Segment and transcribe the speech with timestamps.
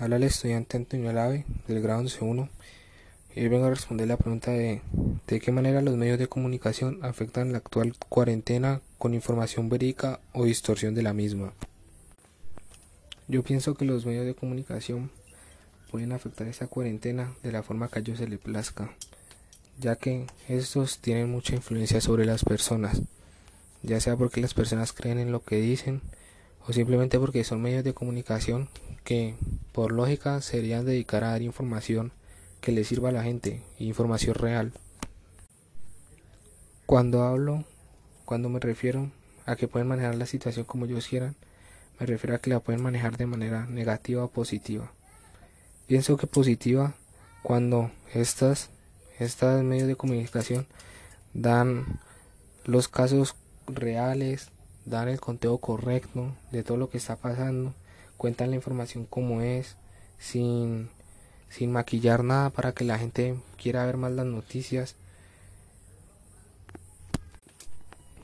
[0.00, 2.48] Habla el estudiante Antonio Alave del grado 11.1
[3.34, 4.80] y hoy vengo a responder la pregunta de
[5.26, 10.44] de qué manera los medios de comunicación afectan la actual cuarentena con información verídica o
[10.44, 11.52] distorsión de la misma.
[13.26, 15.10] Yo pienso que los medios de comunicación
[15.90, 18.94] pueden afectar esta cuarentena de la forma que a ellos se les plazca,
[19.80, 23.02] ya que estos tienen mucha influencia sobre las personas,
[23.82, 26.02] ya sea porque las personas creen en lo que dicen
[26.68, 28.68] o simplemente porque son medios de comunicación
[29.02, 29.36] que
[29.72, 32.12] por lógica serían dedicar a dar información
[32.60, 34.72] que le sirva a la gente, información real.
[36.84, 37.64] Cuando hablo,
[38.26, 39.10] cuando me refiero
[39.46, 41.36] a que pueden manejar la situación como ellos quieran,
[41.98, 44.92] me refiero a que la pueden manejar de manera negativa o positiva.
[45.86, 46.94] Pienso que positiva
[47.42, 48.68] cuando estas,
[49.18, 50.66] estas medios de comunicación
[51.32, 51.98] dan
[52.66, 54.50] los casos reales,
[54.88, 57.74] dan el conteo correcto de todo lo que está pasando,
[58.16, 59.76] cuentan la información como es,
[60.18, 60.90] sin,
[61.48, 64.96] sin maquillar nada para que la gente quiera ver más las noticias.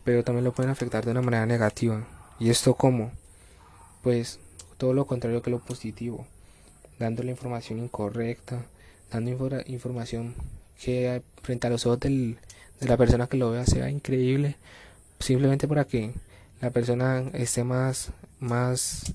[0.04, 2.06] Pero también lo pueden afectar de una manera negativa.
[2.38, 3.12] ¿Y esto cómo?
[4.02, 4.38] Pues
[4.76, 6.26] todo lo contrario que lo positivo,
[6.98, 8.66] dando la información incorrecta,
[9.10, 9.30] dando
[9.66, 10.34] información
[10.82, 12.38] que frente a los ojos del,
[12.80, 14.56] de la persona que lo vea sea increíble,
[15.20, 16.12] simplemente para que
[16.60, 19.12] la persona esté más, más,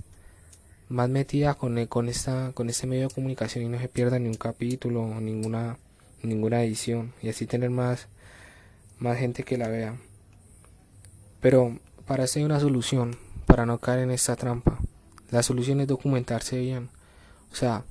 [0.87, 4.27] más metida con, con, esta, con este medio de comunicación y no se pierda ni
[4.27, 5.77] un capítulo ninguna,
[6.21, 8.07] ninguna edición y así tener más,
[8.99, 9.97] más gente que la vea.
[11.41, 14.79] Pero para eso hay una solución, para no caer en esta trampa.
[15.31, 16.89] La solución es documentarse bien.
[17.51, 17.83] O sea,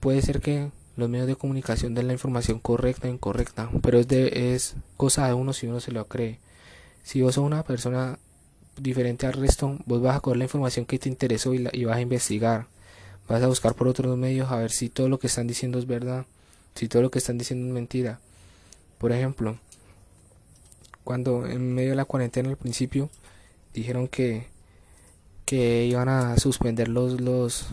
[0.00, 4.08] puede ser que los medios de comunicación den la información correcta o incorrecta, pero es,
[4.08, 6.38] de, es cosa de uno si uno se lo cree.
[7.02, 8.18] Si vos sos una persona
[8.76, 11.84] diferente al resto, vos vas a coger la información que te interesó y, la, y
[11.84, 12.66] vas a investigar.
[13.28, 15.86] Vas a buscar por otros medios a ver si todo lo que están diciendo es
[15.86, 16.26] verdad,
[16.74, 18.20] si todo lo que están diciendo es mentira.
[18.98, 19.58] Por ejemplo,
[21.04, 23.10] cuando en medio de la cuarentena al principio
[23.74, 24.50] dijeron que
[25.44, 27.66] que iban a suspender los los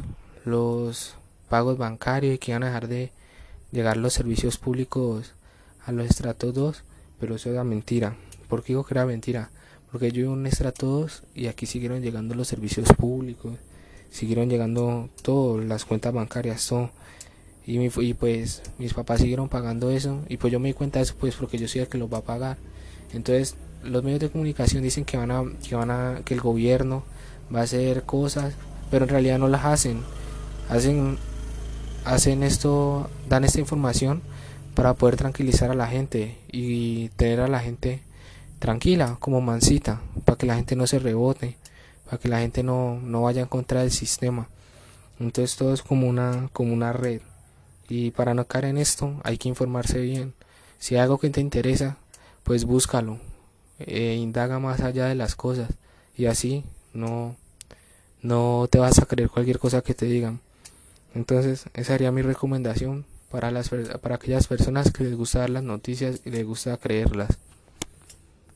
[0.45, 1.15] los
[1.49, 3.11] pagos bancarios y que iban a dejar de
[3.71, 5.33] llegar los servicios públicos
[5.85, 6.83] a los estratos 2,
[7.19, 8.15] pero eso era mentira.
[8.49, 9.51] ¿Por qué digo que era mentira?
[9.91, 13.53] Porque yo iba en estrato 2 y aquí siguieron llegando los servicios públicos,
[14.09, 16.73] siguieron llegando todas las cuentas bancarias.
[17.65, 20.97] Y, mi, y pues mis papás siguieron pagando eso y pues yo me di cuenta
[20.97, 22.57] de eso pues porque yo soy el que los va a pagar.
[23.13, 27.03] Entonces los medios de comunicación dicen que van a que van a que el gobierno
[27.53, 28.55] va a hacer cosas,
[28.89, 30.01] pero en realidad no las hacen.
[30.69, 31.17] Hacen
[32.03, 34.23] hacen esto, dan esta información
[34.73, 38.01] para poder tranquilizar a la gente y tener a la gente
[38.59, 41.57] tranquila, como mansita, para que la gente no se rebote,
[42.05, 44.49] para que la gente no, no vaya en contra del sistema.
[45.19, 47.21] Entonces todo es como una, como una red.
[47.89, 50.33] Y para no caer en esto hay que informarse bien.
[50.77, 51.97] Si hay algo que te interesa,
[52.43, 53.19] pues búscalo,
[53.79, 55.69] e indaga más allá de las cosas
[56.15, 57.35] y así no,
[58.21, 60.41] no te vas a creer cualquier cosa que te digan.
[61.15, 63.69] Entonces, esa sería mi recomendación para, las,
[64.01, 67.37] para aquellas personas que les gusta dar las noticias y les gusta creerlas.